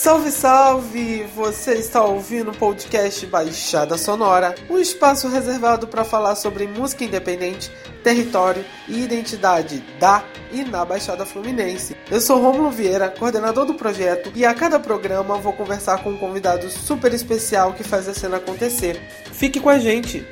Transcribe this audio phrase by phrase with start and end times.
[0.00, 1.24] Salve, salve!
[1.34, 7.68] Você está ouvindo o podcast Baixada Sonora, um espaço reservado para falar sobre música independente,
[8.04, 10.22] território e identidade da
[10.52, 11.96] e na Baixada Fluminense.
[12.08, 16.16] Eu sou Romulo Vieira, coordenador do projeto, e a cada programa vou conversar com um
[16.16, 19.02] convidado super especial que faz a cena acontecer.
[19.32, 20.24] Fique com a gente!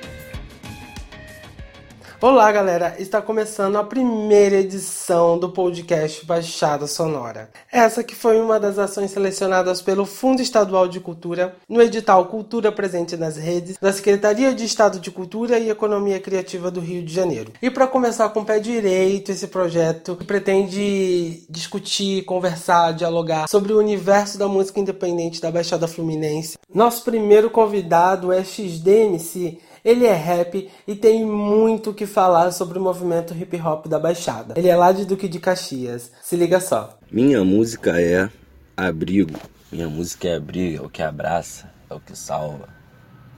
[2.18, 2.96] Olá, galera!
[2.98, 7.50] Está começando a primeira edição do podcast Baixada Sonora.
[7.70, 12.72] Essa que foi uma das ações selecionadas pelo Fundo Estadual de Cultura no edital Cultura
[12.72, 17.12] Presente nas Redes da Secretaria de Estado de Cultura e Economia Criativa do Rio de
[17.12, 17.52] Janeiro.
[17.60, 23.74] E para começar com o pé direito esse projeto que pretende discutir, conversar, dialogar sobre
[23.74, 30.12] o universo da música independente da Baixada Fluminense, nosso primeiro convidado é XDMC ele é
[30.12, 34.54] rap e tem muito o que falar sobre o movimento hip hop da Baixada.
[34.56, 36.12] Ele é lá de Duque de Caxias.
[36.22, 36.96] Se liga só.
[37.10, 38.30] Minha música é
[38.76, 39.38] abrigo.
[39.72, 42.68] Minha música é abrigo, é o que abraça, é o que salva,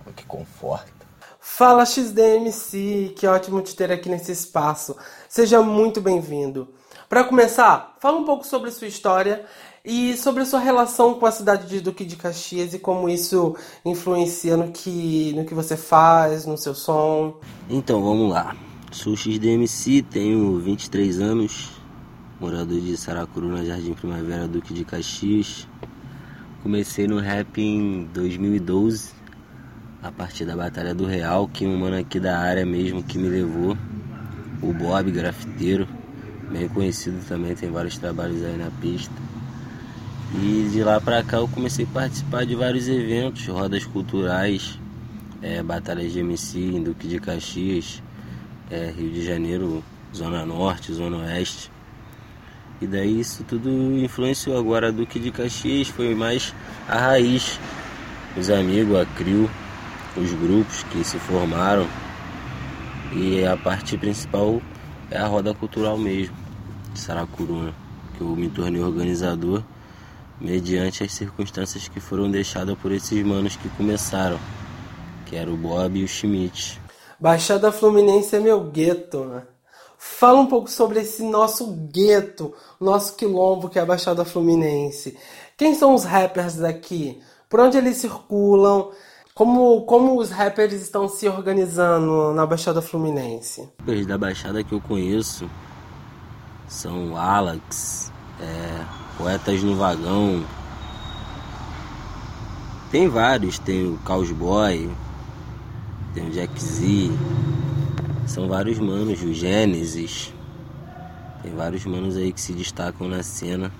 [0.07, 0.93] é o que conforta.
[1.41, 4.95] Fala XDMC, que ótimo te ter aqui nesse espaço.
[5.29, 6.69] Seja muito bem-vindo.
[7.09, 9.47] Para começar, fala um pouco sobre sua história
[9.85, 13.57] e sobre a sua relação com a cidade de Duque de Caxias e como isso
[13.85, 17.39] influencia no que, no que você faz, no seu som.
[17.69, 18.57] Então, vamos lá.
[18.91, 21.71] Sou XDMC, tenho 23 anos,
[22.41, 25.69] morador de Saracuru, na Jardim Primavera, Duque de Caxias.
[26.63, 29.13] Comecei no rap em 2012,
[30.03, 33.29] a partir da Batalha do Real, que um mano aqui da área mesmo que me
[33.29, 33.77] levou,
[34.63, 35.87] o Bob, grafiteiro,
[36.51, 39.15] bem conhecido também, tem vários trabalhos aí na pista.
[40.35, 44.79] E de lá pra cá eu comecei a participar de vários eventos, rodas culturais,
[45.41, 48.03] é, batalhas de MC em Duque de Caxias,
[48.71, 49.83] é, Rio de Janeiro,
[50.15, 51.71] Zona Norte, Zona Oeste.
[52.79, 56.55] E daí isso tudo influenciou agora Duque de Caxias, foi mais
[56.87, 57.59] a raiz,
[58.37, 59.49] os amigos, a CRIO,
[60.15, 61.87] os grupos que se formaram.
[63.15, 64.61] E a parte principal
[65.11, 66.37] é a roda cultural mesmo,
[66.93, 67.73] de Saracuruna,
[68.15, 69.65] que eu me tornei organizador
[70.41, 74.39] mediante as circunstâncias que foram deixadas por esses manos que começaram,
[75.27, 76.81] que era o Bob e o Schmidt.
[77.19, 79.43] Baixada Fluminense é meu gueto, né?
[79.99, 85.19] Fala um pouco sobre esse nosso gueto, nosso quilombo que é a Baixada Fluminense.
[85.57, 87.21] Quem são os rappers daqui?
[87.49, 88.93] Por onde eles circulam?
[89.35, 93.69] Como, como os rappers estão se organizando na Baixada Fluminense?
[93.85, 95.51] Os da Baixada que eu conheço
[96.69, 98.85] são Alex, é,
[99.19, 100.45] Poetas no Vagão.
[102.89, 104.89] Tem vários, tem o Caos Boy,
[106.15, 107.11] tem o Jack Z.
[108.29, 110.33] São vários manos, o Gênesis.
[111.43, 113.73] Tem vários manos aí que se destacam na cena.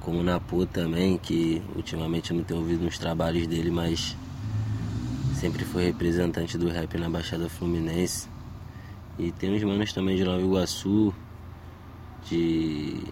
[0.00, 4.14] Como o Napo também, que ultimamente eu não tenho ouvido nos trabalhos dele, mas
[5.34, 8.28] sempre foi representante do rap na Baixada Fluminense.
[9.18, 11.14] E tem uns manos também de Nova Iguaçu,
[12.28, 13.02] de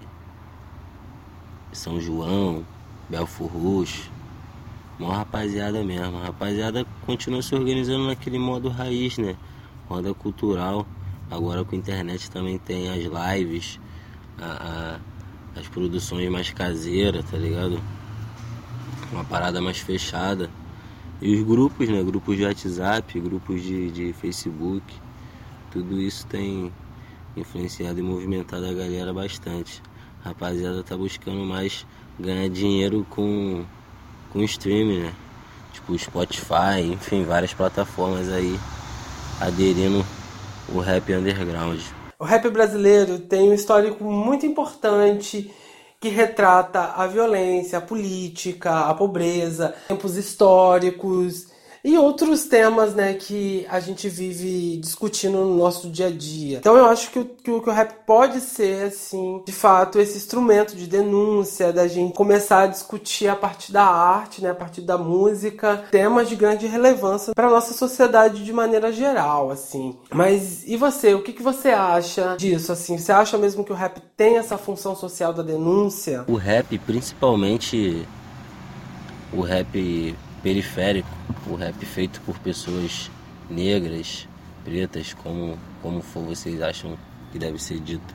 [1.77, 2.65] são João,
[3.09, 4.11] Belfor Roxo.
[4.99, 6.17] Mó rapaziada mesmo.
[6.19, 9.37] A rapaziada continua se organizando naquele modo raiz, né?
[9.89, 10.87] Roda cultural.
[11.31, 13.81] Agora com a internet também tem as lives,
[14.39, 14.99] a,
[15.55, 17.81] a, as produções mais caseiras, tá ligado?
[19.13, 20.51] Uma parada mais fechada.
[21.21, 22.03] E os grupos, né?
[22.03, 24.83] Grupos de WhatsApp, grupos de, de Facebook.
[25.71, 26.73] Tudo isso tem
[27.37, 29.83] influenciado e movimentado a galera bastante
[30.23, 31.87] rapaziada tá buscando mais
[32.19, 33.65] ganhar dinheiro com,
[34.33, 35.15] com streaming, né?
[35.73, 38.59] Tipo Spotify, enfim, várias plataformas aí
[39.41, 40.05] aderindo
[40.73, 41.81] o rap underground.
[42.19, 45.53] O rap brasileiro tem um histórico muito importante
[46.01, 51.49] que retrata a violência, a política, a pobreza, tempos históricos
[51.87, 56.59] e outros temas, né, que a gente vive discutindo no nosso dia a dia.
[56.59, 60.01] Então eu acho que o, que o, que o rap pode ser, assim, de fato,
[60.01, 64.55] esse instrumento de denúncia, da gente começar a discutir a partir da arte, né, a
[64.55, 69.97] partir da música, temas de grande relevância para nossa sociedade de maneira geral, assim.
[70.13, 71.15] Mas e você?
[71.15, 72.99] O que, que você acha disso, assim?
[72.99, 76.25] Você acha mesmo que o rap tem essa função social da denúncia?
[76.27, 78.05] O rap, principalmente
[79.33, 80.17] o rap
[80.47, 81.09] periférico,
[81.49, 83.11] o rap feito por pessoas
[83.51, 84.29] negras,
[84.65, 86.97] pretas, como, como for vocês acham
[87.33, 88.15] que deve ser dito.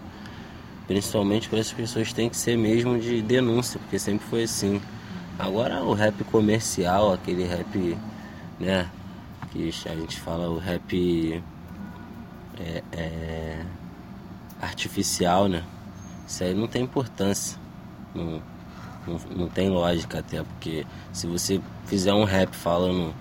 [0.88, 4.81] Principalmente para essas pessoas tem que ser mesmo de denúncia, porque sempre foi assim.
[5.38, 7.98] Agora o rap comercial, aquele rap,
[8.57, 8.89] né,
[9.51, 11.44] que a gente fala o rap
[12.57, 13.66] é, é,
[14.62, 15.66] artificial, né?
[16.25, 17.60] Isso aí não tem importância.
[18.16, 18.42] Não,
[19.07, 23.13] Não, tem lógica até, porque se você fizer um rap falando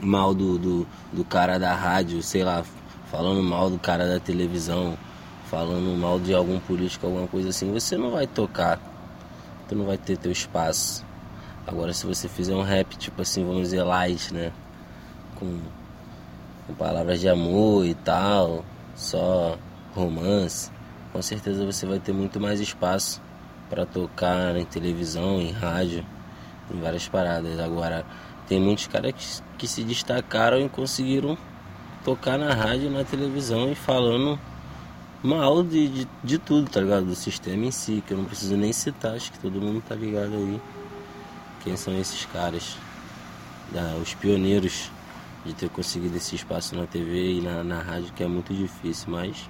[0.00, 2.64] mal do, do, do cara da rádio, sei lá,
[3.06, 4.98] falando mal do cara da televisão,
[5.48, 8.80] falando mal de algum político, alguma coisa assim, você não vai tocar,
[9.68, 11.04] tu não vai ter teu espaço.
[11.66, 14.52] Agora se você fizer um rap, tipo assim, vamos dizer, light, né?
[15.36, 15.60] Com,
[16.66, 18.64] com palavras de amor e tal,
[18.96, 19.56] só
[19.94, 20.68] romance,
[21.12, 23.22] com certeza você vai ter muito mais espaço
[23.68, 26.04] para tocar em televisão, em rádio,
[26.72, 27.58] em várias paradas.
[27.58, 28.04] Agora,
[28.46, 31.36] tem muitos caras que, que se destacaram e conseguiram
[32.04, 34.38] tocar na rádio, na televisão e falando
[35.22, 37.06] mal de, de, de, tudo, tá ligado?
[37.06, 39.94] Do sistema em si, que eu não preciso nem citar, acho que todo mundo tá
[39.94, 40.60] ligado aí.
[41.62, 42.76] Quem são esses caras?
[43.72, 44.90] Da, os pioneiros
[45.46, 49.10] de ter conseguido esse espaço na TV e na, na rádio, que é muito difícil,
[49.10, 49.48] mas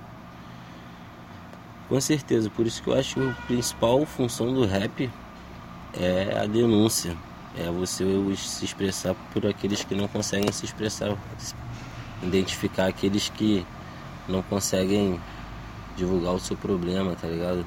[1.88, 5.10] com certeza, por isso que eu acho que a principal função do rap
[5.92, 7.16] é a denúncia.
[7.56, 8.04] É você
[8.36, 11.16] se expressar por aqueles que não conseguem se expressar.
[12.22, 13.64] Identificar aqueles que
[14.28, 15.20] não conseguem
[15.96, 17.64] divulgar o seu problema, tá ligado?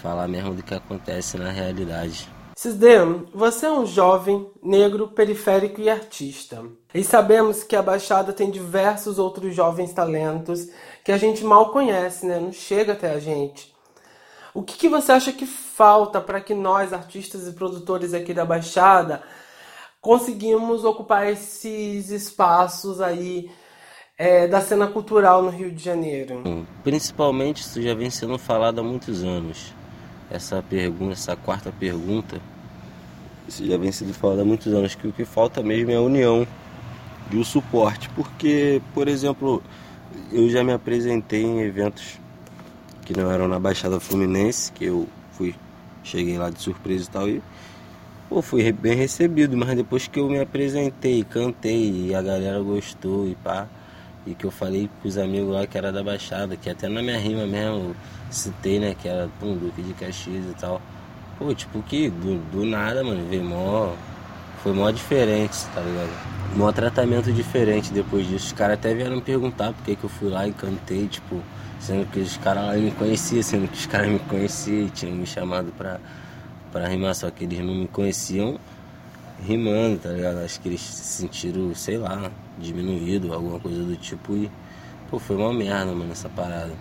[0.00, 2.31] Falar mesmo do que acontece na realidade.
[2.62, 6.64] Cisdem, você é um jovem, negro, periférico e artista.
[6.94, 10.68] E sabemos que a Baixada tem diversos outros jovens talentos
[11.02, 12.38] que a gente mal conhece, né?
[12.38, 13.74] Não chega até a gente.
[14.54, 18.44] O que, que você acha que falta para que nós, artistas e produtores aqui da
[18.44, 19.24] Baixada,
[20.00, 23.50] conseguimos ocupar esses espaços aí
[24.16, 26.44] é, da cena cultural no Rio de Janeiro?
[26.84, 29.74] Principalmente isso já vem sendo falado há muitos anos.
[30.32, 32.40] Essa pergunta, essa quarta pergunta,
[33.46, 36.00] isso já vem sendo falado há muitos anos, que o que falta mesmo é a
[36.00, 36.46] união
[37.30, 38.08] e o suporte.
[38.10, 39.62] Porque, por exemplo,
[40.32, 42.18] eu já me apresentei em eventos
[43.04, 45.54] que não eram na Baixada Fluminense, que eu fui,
[46.02, 47.42] cheguei lá de surpresa e tal, e
[48.30, 53.28] pô, fui bem recebido, mas depois que eu me apresentei, cantei e a galera gostou
[53.28, 53.68] e pá,
[54.26, 57.18] e que eu falei pros amigos lá que era da Baixada, que até na minha
[57.18, 57.94] rima mesmo
[58.34, 60.80] citei, né, que era um Duque de Caxias e tal.
[61.38, 63.92] Pô, tipo que do, do nada, mano, veio mó.
[64.62, 66.32] Foi mó diferente, tá ligado?
[66.56, 68.46] mó tratamento diferente depois disso.
[68.46, 71.40] Os caras até vieram me perguntar por que, que eu fui lá e cantei, tipo,
[71.80, 75.14] sendo que os caras lá me conheciam, sendo que os caras me conheciam e tinham
[75.14, 75.98] me chamado pra,
[76.70, 78.58] pra rimar, só que eles não me conheciam
[79.44, 80.38] rimando, tá ligado?
[80.38, 84.50] Acho que eles se sentiram, sei lá, diminuído, alguma coisa do tipo e,
[85.10, 86.72] pô, foi uma merda, mano, essa parada.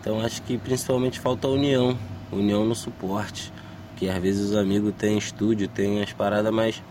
[0.00, 1.98] Então acho que principalmente falta união,
[2.32, 3.52] união no suporte.
[3.96, 6.82] Que às vezes os amigos têm estúdio, têm as paradas, mas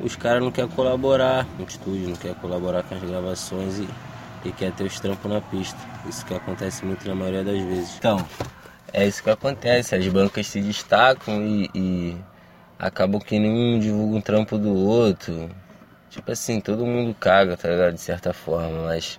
[0.00, 3.88] os caras não querem colaborar com o estúdio, não querem colaborar com as gravações e,
[4.48, 5.78] e quer ter os trampos na pista.
[6.08, 7.96] Isso que acontece muito na maioria das vezes.
[7.98, 8.24] Então,
[8.92, 12.16] é isso que acontece, as bancas se destacam e, e
[12.78, 15.50] acabam que nenhum divulga um trampo do outro.
[16.08, 17.94] Tipo assim, todo mundo caga, tá ligado?
[17.94, 19.18] De certa forma, mas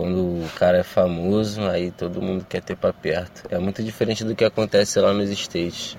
[0.00, 3.46] quando o cara é famoso, aí todo mundo quer ter pra perto.
[3.50, 5.94] É muito diferente do que acontece lá nos States.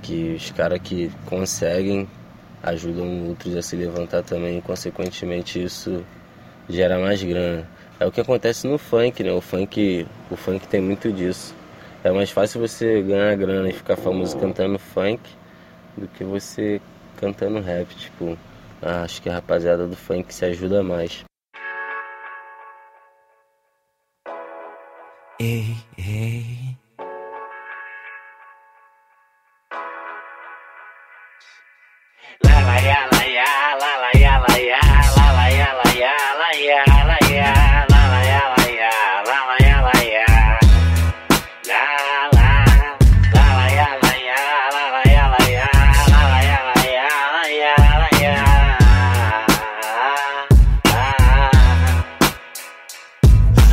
[0.00, 2.08] Que os caras que conseguem
[2.62, 6.04] ajudam outros a se levantar também e consequentemente isso
[6.68, 7.68] gera mais grana.
[7.98, 9.32] É o que acontece no funk, né?
[9.32, 11.52] O funk, o funk tem muito disso.
[12.04, 15.20] É mais fácil você ganhar grana e ficar famoso cantando funk
[15.96, 16.80] do que você
[17.16, 18.38] cantando rap, tipo,
[18.80, 21.24] ah, acho que a rapaziada do funk se ajuda mais.
[25.38, 26.81] Hey, hey.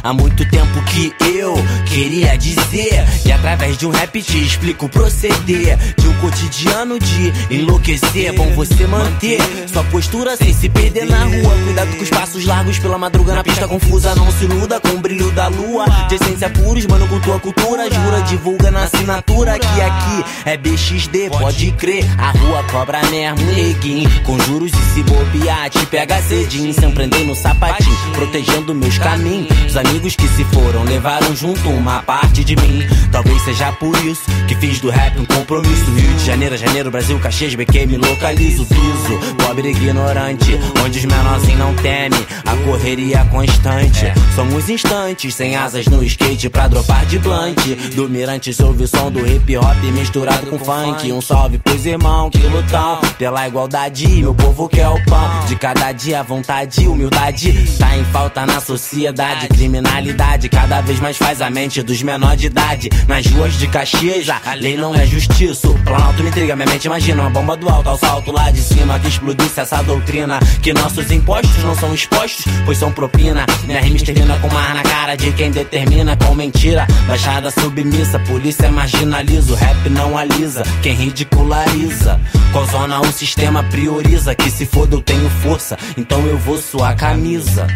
[0.10, 1.54] Há muito tempo que eu
[1.86, 7.32] queria dizer E através de um rap te explico o proceder De um cotidiano de
[7.54, 8.34] enlouquecer.
[8.34, 11.54] Bom você manter sua postura sem se perder na rua.
[11.64, 14.16] Cuidado com os passos largos pela madruga na pista confusa.
[14.16, 15.86] Não se iluda com o brilho da lua.
[16.08, 17.84] De essência puros, mano com tua cultura.
[17.90, 24.10] Jura, divulga na assinatura Que aqui é BXD, pode crer A rua cobra mesmo, neguinho.
[24.24, 29.50] Com juros e se bobear Te pega cedinho, sem prender no sapatinho Protegendo meus caminhos.
[29.68, 32.88] Os amigos que se foram levaram junto uma parte de mim.
[33.12, 35.92] Talvez seja por isso que fiz do rap um compromisso.
[35.92, 38.66] Rio de Janeiro, Janeiro, Brasil, Caxias, BQ, me localizo.
[38.66, 42.26] Piso, pobre ignorante, onde os menorzinhos não temem.
[42.46, 44.06] A correria constante.
[44.36, 47.60] Somos instantes, sem asas no skate pra dropar de blunt.
[47.94, 51.12] Do mirante, ouve o som do hip hop misturado com funk.
[51.12, 54.08] Um salve pros irmãos que lutam pela igualdade.
[54.08, 57.54] Meu povo quer o pão de cada dia, vontade, humildade.
[57.78, 59.48] Tá em falta na sociedade,
[59.90, 62.90] criminalidade cada vez mais faz a mente dos menores de idade.
[63.08, 65.68] Nas ruas de Caxias, a lei não é justiça.
[65.68, 68.62] O planalto me intriga, minha mente imagina uma bomba do alto ao salto lá de
[68.62, 70.40] cima que explodisse essa doutrina.
[70.62, 73.46] Que nossos impostos não são expostos, pois são propina.
[73.66, 76.88] Minha rima termina com mar na cara de quem determina com mentira.
[77.08, 79.54] Baixada submissa, polícia marginaliza.
[79.54, 82.20] O rap não alisa, quem ridiculariza.
[82.52, 84.36] Qual zona o sistema prioriza?
[84.36, 87.68] Que se foda eu tenho força, então eu vou suar camisa.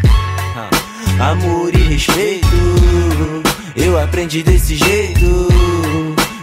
[1.20, 2.48] Amor e respeito,
[3.76, 5.48] eu aprendi desse jeito.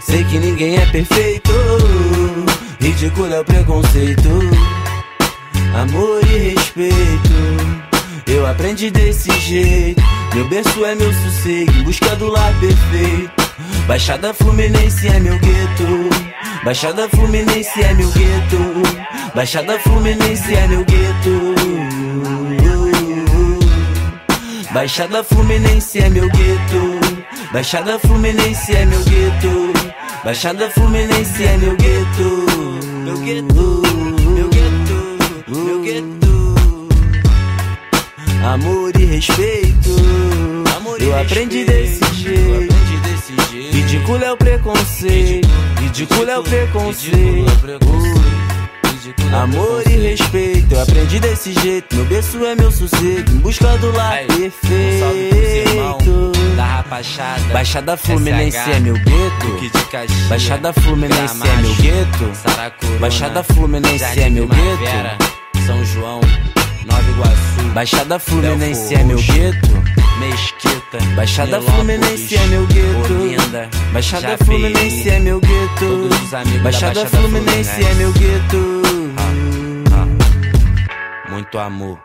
[0.03, 1.53] Sei que ninguém é perfeito,
[2.81, 4.29] ridículo é o preconceito.
[5.75, 7.33] Amor e respeito,
[8.27, 10.03] eu aprendi desse jeito.
[10.35, 13.33] Meu berço é meu sossego, em busca do lar perfeito.
[13.87, 16.09] Baixada Fluminense é meu gueto.
[16.65, 19.35] Baixada Fluminense é meu gueto.
[19.35, 21.90] Baixada Fluminense é meu gueto.
[24.73, 27.01] Baixada Fluminense é meu gueto.
[27.53, 29.73] Baixada Fluminense é meu gueto.
[30.25, 32.47] Baixada Fluminense é meu gueto.
[33.05, 33.83] Meu gueto,
[34.31, 36.55] meu gueto, meu gueto.
[38.45, 39.97] Amor e respeito.
[40.77, 42.73] Amor e eu aprendi desse jeito.
[43.73, 45.49] Ridículo é o preconceito.
[45.81, 47.51] Ridículo é o preconceito.
[49.33, 51.97] Amor e respeito, eu aprendi desse jeito.
[51.97, 56.33] Meu berço é meu sossego, em busca do lar perfeito.
[56.55, 60.29] Da rapachada, Baixada Fluminense é meu gueto.
[60.29, 62.99] Baixada Fluminense é meu gueto.
[63.01, 65.65] Baixada Fluminense é meu gueto.
[65.67, 66.21] São João,
[66.85, 67.69] Nova Iguaçu.
[67.73, 69.90] Baixada Fluminense é meu gueto.
[70.21, 73.13] Mesquita, Baixada Fluminense é meu gueto.
[73.15, 76.09] Olinda, Baixada Japeí, Fluminense é meu gueto.
[76.31, 77.85] Baixada Baixada Fluminense Fluminense.
[77.85, 78.81] é meu gueto.
[81.31, 81.99] Muito amor.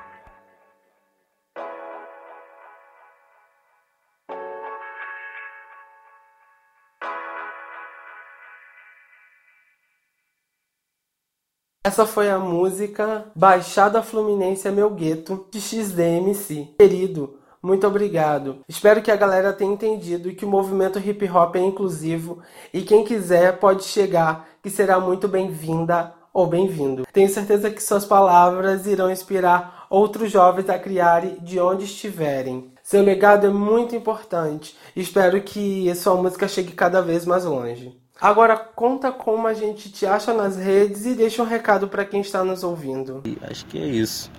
[11.83, 16.73] Essa foi a música Baixada Fluminense é Meu Gueto, de XDMC.
[16.79, 18.59] Querido, muito obrigado.
[18.69, 22.39] Espero que a galera tenha entendido que o movimento hip hop é inclusivo
[22.71, 27.07] e quem quiser pode chegar, que será muito bem-vinda ou bem-vindo.
[27.11, 32.71] Tenho certeza que suas palavras irão inspirar outros jovens a criarem de onde estiverem.
[32.83, 34.77] Seu legado é muito importante.
[34.95, 37.99] Espero que sua música chegue cada vez mais longe.
[38.21, 42.21] Agora conta como a gente te acha nas redes e deixa um recado para quem
[42.21, 43.23] está nos ouvindo.
[43.49, 44.29] Acho que é isso.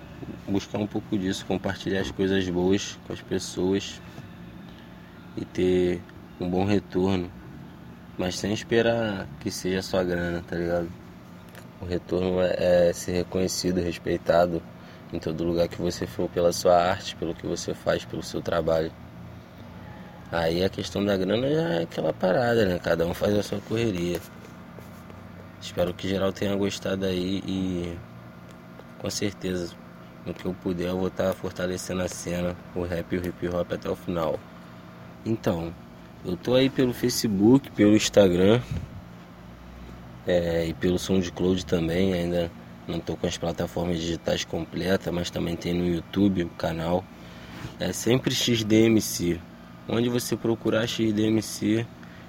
[0.47, 4.01] Buscar um pouco disso, compartilhar as coisas boas com as pessoas
[5.35, 6.01] e ter
[6.39, 7.31] um bom retorno.
[8.17, 10.89] Mas sem esperar que seja só grana, tá ligado?
[11.79, 14.61] O retorno é, é ser reconhecido, respeitado
[15.13, 18.41] em todo lugar que você for pela sua arte, pelo que você faz, pelo seu
[18.41, 18.91] trabalho.
[20.31, 22.79] Aí a questão da grana já é aquela parada, né?
[22.79, 24.19] Cada um faz a sua correria.
[25.61, 27.97] Espero que geral tenha gostado aí e
[28.99, 29.75] com certeza
[30.27, 33.47] no que eu puder eu vou estar fortalecendo a cena, o rap e o hip
[33.47, 34.37] hop até o final.
[35.25, 35.73] Então,
[36.25, 38.61] eu tô aí pelo Facebook, pelo Instagram
[40.27, 42.51] é, e pelo SoundCloud também, ainda
[42.87, 47.03] não tô com as plataformas digitais completas, mas também tem no YouTube o canal.
[47.79, 49.39] É sempre XDMC.
[49.87, 51.85] Onde você procurar XDMC,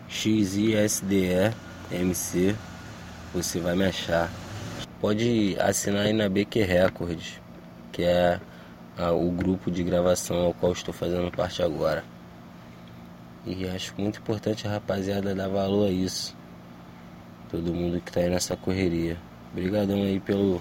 [0.08, 1.52] XISDE
[1.90, 2.54] MC,
[3.34, 4.30] você vai me achar.
[5.00, 7.40] Pode assinar aí na BQ Records,
[7.98, 8.40] que é
[8.96, 12.04] a- o grupo de gravação ao qual estou fazendo parte agora.
[13.44, 16.36] E acho muito importante a rapaziada dar valor a isso.
[17.50, 19.16] Todo mundo que tá aí nessa correria.
[19.50, 20.60] Obrigadão aí pelo,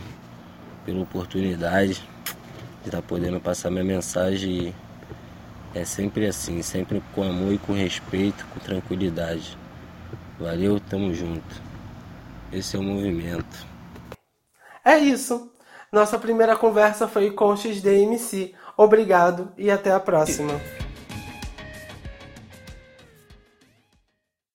[0.83, 2.01] pela oportunidade
[2.81, 4.73] de estar podendo passar minha mensagem.
[5.75, 9.55] É sempre assim, sempre com amor e com respeito, com tranquilidade.
[10.39, 11.61] Valeu, tamo junto.
[12.51, 13.63] Esse é o movimento.
[14.83, 15.51] É isso.
[15.91, 18.53] Nossa primeira conversa foi com o XDMC.
[18.75, 20.53] Obrigado e até a próxima.